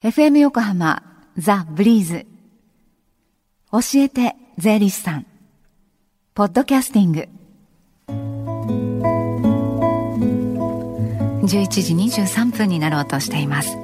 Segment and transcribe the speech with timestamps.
[0.00, 1.02] FM 横浜
[1.36, 2.24] ザ・ブリーズ。
[3.72, 5.26] 教えて税理士さん。
[6.34, 7.28] ポッドキャスティング。
[11.42, 13.76] 11時23分になろうとしています。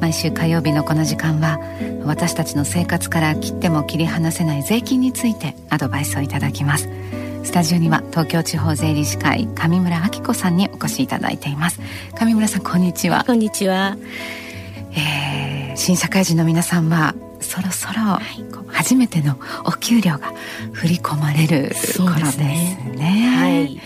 [0.00, 1.60] 毎週火曜日のこの時間は
[2.04, 6.88] 私たちの生活から切っても切り離せない税金についてアドバイスをいただきます。
[7.44, 11.80] スタジオには東京地方税理士会上村明子さんにお越しいただいています。
[12.18, 13.22] 上村さんこんにちは。
[13.24, 13.96] こんにちは、
[15.76, 18.18] 新社会人の皆さんはそろそろ
[18.68, 20.32] 初めてのお給料が
[20.72, 22.78] 振り込まれる頃ですね。
[22.92, 23.28] すね。
[23.28, 23.80] はい、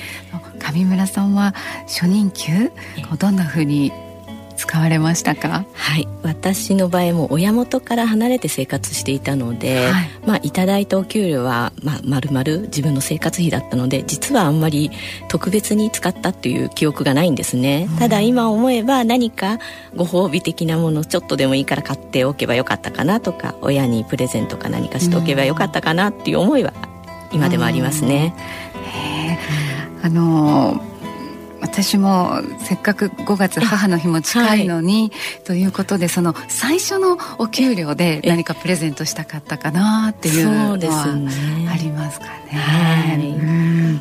[0.58, 1.54] 上村さんは
[1.86, 2.70] 初任給
[3.18, 3.92] どんなふうに
[4.70, 5.64] 使われましたか？
[5.72, 6.06] はい。
[6.22, 14.92] 私の場合も親元から離れて生活していたので、はい、まあいただいたお給料は、まあ、丸々自分の生活費だったので実はあんまり
[15.26, 19.58] 特別に使ったっていう記憶がないんですね、うん、ただ今思えば何か
[19.96, 26.72] ご褒美的なものちょっとでもいいから買っておけばよかったかなとか親にプレゼントか何かしておけばよかったかなっていう思いは
[27.32, 28.36] 今でもありますね、
[30.02, 30.89] うん、あのー
[31.60, 42.58] 私もせっかく5月母の日も近いのに、はい、ということでその最初のお給料で何かプレゼントしたかったかなっていうのはありますかね。
[42.58, 44.00] はい、うん。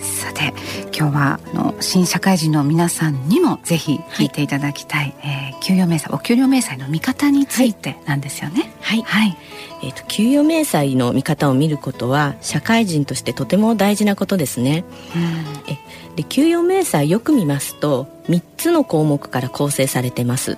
[0.00, 0.52] さて
[0.96, 8.72] 今日はあの新社会人の皆さんにもぜひ聞いていただきたい、はい、えー、給与明細お給料明細の見方についてなんですよね。
[8.80, 9.36] はい、はい、
[9.82, 14.84] えーと、給与明細の見方を見ることは社会人としてとても大事なことですね。
[15.14, 15.78] うん、え
[16.16, 20.56] で給与明細よく見ますと3つの項目から構成されてます。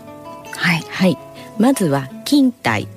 [0.52, 1.18] はい、はい、
[1.58, 2.88] まずは勤怠。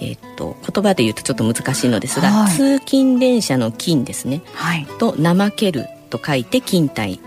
[0.00, 7.20] えーと、言葉で言うとちょっと難しいのですが、はい、通勤電車の勤ですね、はい、と怠けると書いて勤怠。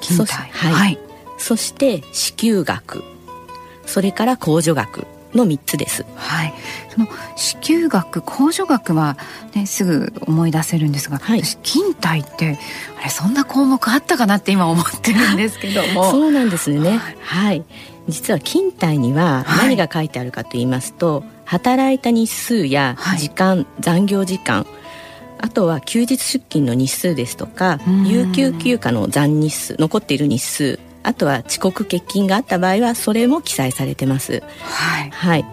[0.00, 0.48] 勤怠。
[0.52, 0.98] はい、はい、
[1.38, 3.02] そして支給額。
[3.84, 6.04] それから控除額の3つです。
[6.16, 6.54] はい。
[6.90, 9.16] その支給額、控除額は
[9.54, 12.58] ねすぐ思い出せるんですが、はい、私勤怠って
[13.00, 16.08] あれそんな項目あったかなって今思ってるんですけども。
[16.12, 16.98] そうなんですね。
[16.98, 17.16] はい。
[17.20, 17.64] はい、
[18.08, 24.66] 実は勤怠には何が書いてあるかと言いますと、はい、働いた日数や時間、はい、残業時間。
[25.38, 34.42] あとは休日出勤の日数ですとか有給休暇の残日数残っている日数あとは遅刻欠勤があった場合はそれも記載されてます。
[34.60, 35.44] はい、はい、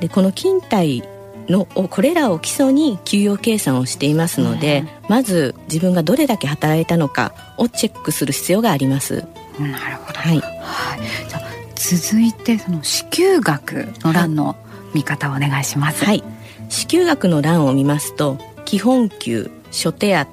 [0.00, 1.02] でこの勤怠
[1.48, 9.24] のこれらを基礎に給与計算をしていますので、うん、まず自分がどれだけ働いたのかをチェックする必要があります。
[9.58, 10.18] なるほど。
[10.18, 10.40] はい。
[10.40, 11.40] はい、じゃ
[11.74, 14.56] 続いてその支給額の欄の
[14.94, 16.04] 見方をお願いします。
[16.04, 16.22] はい。
[16.68, 20.28] 支給額の欄を見ますと基本給、諸手当、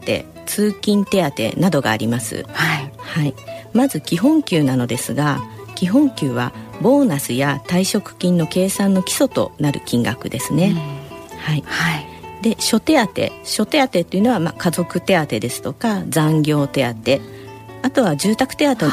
[0.45, 2.45] 通勤手当などがあります。
[2.53, 2.91] はい。
[2.97, 3.33] はい。
[3.77, 5.39] まず基本給なのですが
[5.75, 6.51] 基本給は
[6.81, 10.75] ボーナスや退職金の計算の基礎となる金額ですね、
[11.39, 12.05] はい、はい、
[12.41, 17.21] で諸手当諸手当というのはまあ家族手当ですとか残業手当。
[17.83, 18.87] あとは住宅手当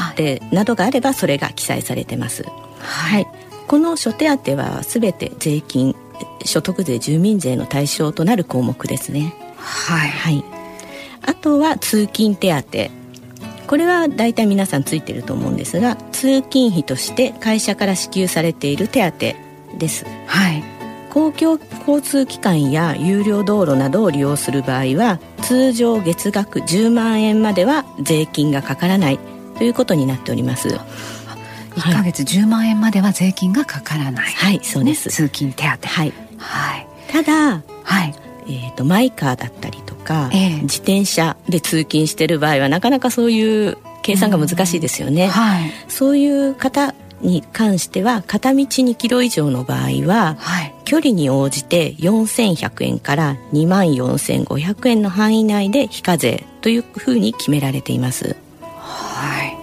[0.55, 2.43] などがあればそれが記載されてます、
[2.79, 3.27] はい、はい、
[3.67, 5.95] この諸手当はすべて税金
[6.45, 9.33] 所得税住民税の対象となる項目ですね。
[9.57, 10.43] はい、はい、
[11.23, 13.04] あとは通勤手当
[13.67, 20.05] これは大体皆さんついてると思うんですが通勤費として会社から支給されている手当です。
[20.27, 20.63] はい。
[21.09, 29.19] 公共交通機関や有料道路などを利用する場合は通常月額10万円までは税金がかからない
[29.57, 30.67] ということになっております。
[31.75, 35.87] 1か月10万円までは税金がかからない、はい、そうです、通勤手当。
[35.87, 45.29] はい、はい、ただ、はいえーとマイカーだったりとか、えー、自転車で通勤してる場合はなかなかそういう計算が難しいですよね、うん。
[45.29, 58.35] はい、そういう方に関しては片道2キロ以上の場合は、はい、距離に応じて4100円から2万4500円の範囲内で非課税というふうに決められています。
[58.61, 59.57] はい。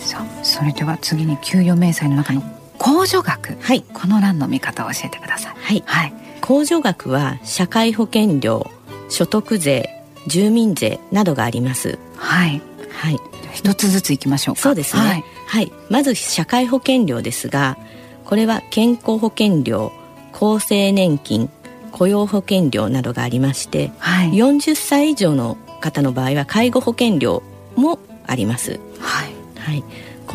[0.00, 2.42] さあそれでは次に給与明細の中の
[2.78, 5.54] 控除額、はい、この欄の見方を教えてください。
[5.56, 6.12] はい、はい、
[6.46, 8.70] 控除額は社会保険料
[9.08, 9.90] 所得税
[10.28, 11.98] 住民税などがあります。
[12.16, 12.62] はい。
[12.90, 13.18] はい。
[13.52, 14.60] 一つずついきましょうか。
[14.60, 17.78] そうですね、はい、はい、まず社会保険料ですが
[18.24, 19.92] これは健康保険料
[20.32, 21.50] 厚生年金
[21.90, 27.42] 雇用保険料などがありまして、はい、40歳以上の方の場合は介護保険料
[27.74, 29.84] もあります、はい、はい、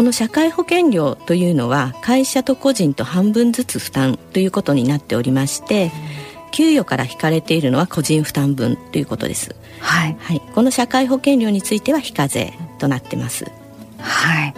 [0.02, 5.92] この社会保険料というのは会社と個人と半分ずつ負担ということになっておりまして、うん
[6.52, 9.56] 給与から引かれているのは個人負担分ということです。
[9.80, 10.18] はい。
[10.20, 10.42] はい。
[10.54, 13.46] この社会保険料については非課税となってます。
[14.00, 14.54] はい。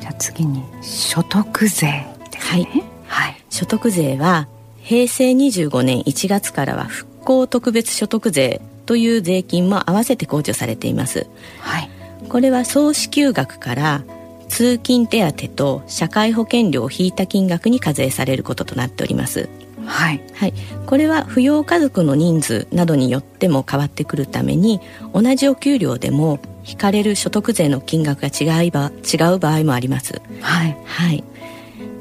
[0.00, 2.16] じゃあ次に所得税ね。
[2.40, 2.66] はい。
[3.06, 4.48] はい、所得税は
[4.82, 11.28] 平成25年1月からは復興特別所得税という税金も合わせて控除されています、
[11.60, 11.90] はい、
[12.28, 14.02] これは総支給額から
[14.48, 19.48] 通勤手当と社会保険料を引いた金額に課税されることとなっております。
[19.86, 20.52] はい、はい、
[20.86, 24.80] これは扶養家族の人数などによっても変わってくるために
[25.14, 30.20] 同じお給料でも引かれる所得税の金額が違いば違う場合もあります。
[30.40, 31.24] はい、はい、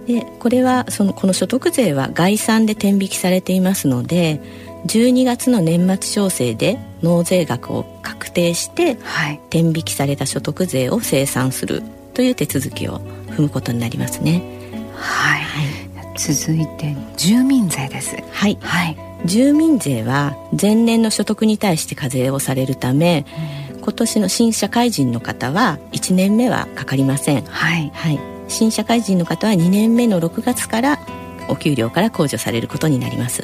[0.05, 4.41] でこれはそのこの所得税は概算で天引きされていますので
[4.87, 11.83] 12月の年末調整で納税額を確定して、はい、天引きされた所得税を清算する
[12.17, 12.99] という手続きを
[13.29, 14.41] 踏むことになりますね。
[14.95, 16.17] はい、はい。
[16.17, 18.15] 続いて住民税です。
[18.31, 23.23] はい、はい、住民税は前年の所得に対して課税をされるため、
[23.71, 27.43] うん、今年の新社会人の方は1年目はかかりません。
[27.43, 30.99] はい、はい、新社会人の方は2年目の6月から
[31.49, 33.43] お給料から控除されることになります。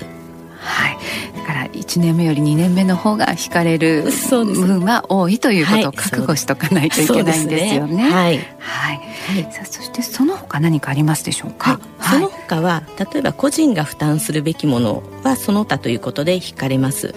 [0.58, 0.94] はい。
[0.96, 1.00] だ
[1.44, 8.10] から1年目より2年目の方が引かれる分は多いということを覚悟しとかないといけないんですよね。
[8.10, 11.80] はい、はい、さあそしてその他何かありますでしょうか？
[12.00, 17.14] はい、その他は例えば個人が負担するべきものはその他ということで引かれます。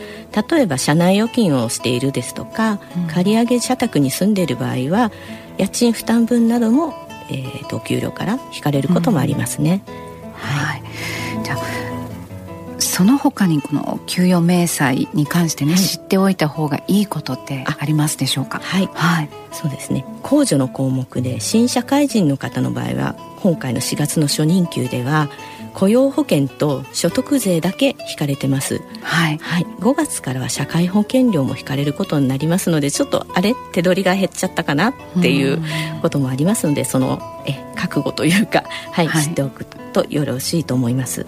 [0.50, 5.10] 例えば社内預金をしているですとか、うん、借り上げ社宅に住んでいる場合は
[5.58, 6.92] 家賃負担分なども、
[7.30, 9.82] えーと、給料から引かれることもありますね。
[9.86, 10.75] うん、はい、
[12.96, 18.58] その他にこの給与明細に関してね、はい、知っておいた方がいいことってありますでしょうか？
[18.60, 20.06] はい、はい、そうですね。
[20.22, 25.28] 控除の項目で新社会人の方の場合は今回の4月の初任給では
[25.74, 35.62] 雇用保険と所得税だけ引かれてます、はい、はい、5月からは社会保険料も引かれることになりますのでちょっとあれ手取りが減っちゃったかなっていう
[36.00, 41.26] こともありますのでそのえ覚悟というか、はい、はい、知っておくとよろしいと思います。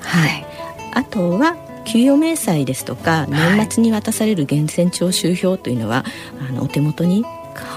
[0.00, 0.46] はい
[0.92, 6.04] あとは給与明細ですとか年末に渡される源泉徴収票というのは、
[6.38, 7.24] はい、あのお手元に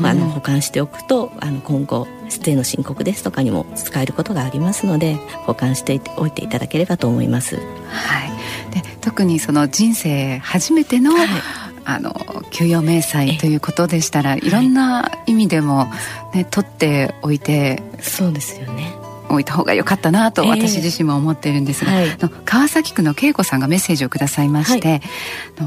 [0.01, 5.15] あの保管しておくと、あの今後税の申告ですとかにも使えることがありますので
[5.45, 7.57] 保管しておいていただければと思います。
[7.57, 11.27] はい、で特にその人生初めての、はい、
[11.85, 12.13] あの
[12.51, 15.87] 給与明細ということでしたらいろんな意味でも
[16.33, 17.81] ね、取っておいて。
[17.99, 19.02] そうですよね
[19.35, 25.01] おいた方が良かったなと私自身も思ってるんですが、えーはい、川崎区の恵子さんがメッセージをくださいまして、はい、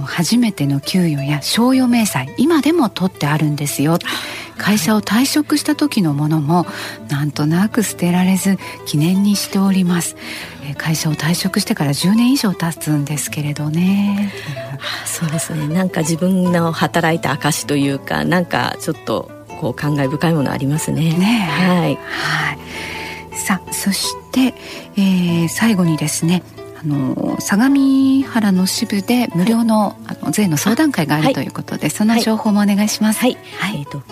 [0.04, 3.98] 初めての給与や賞与明細今でも取ってあるんですよ。
[4.58, 6.66] 会社を退職した時のものも
[7.10, 10.16] なんとなく捨てられず記念にしております。
[10.78, 14.32] 会社を退職してから10年以上経つんですけれどね。
[15.04, 15.68] そうですね。
[15.68, 19.30] なんか自分の働いた証というかなんかちょっと
[19.60, 21.12] こう感慨深いものありますね。
[21.12, 22.58] ねはい、はい
[23.36, 24.54] さあそして、
[24.96, 26.42] えー、最後にですね
[26.78, 33.20] あの相模原の支部で無料のはい、あの税の相談会があるということで、はい、その情報もお願いします。
[33.20, 34.02] はい、はい、えーと、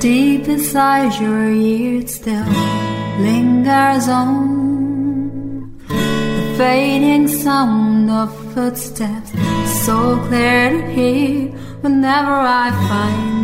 [0.00, 2.44] Deep inside your ears still
[3.18, 9.32] lingers on The fading sound of footsteps
[9.84, 11.48] So clear to hear
[11.82, 13.43] whenever I find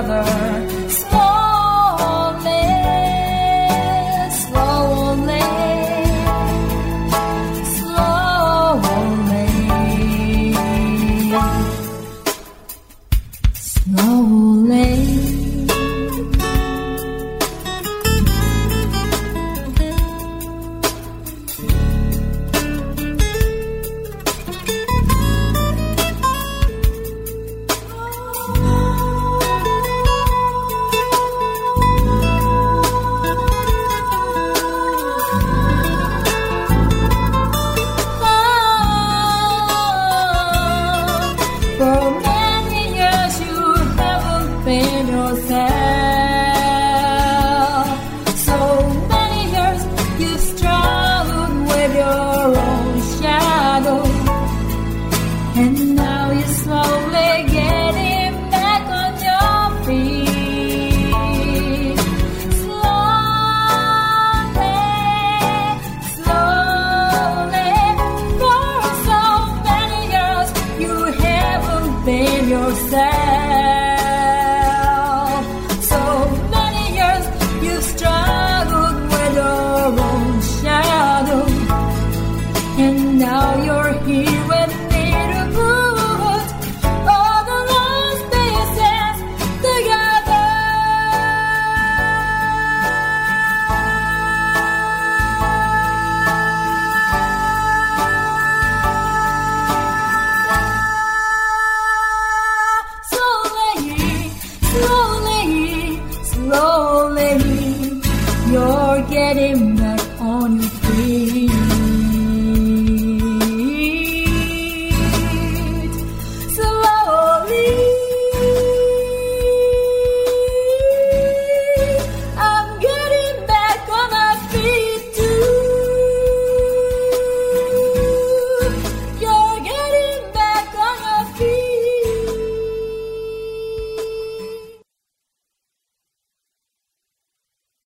[0.00, 0.71] together.
[41.82, 42.21] from